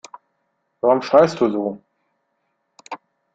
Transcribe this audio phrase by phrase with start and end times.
[0.81, 1.81] Warum schreist du so?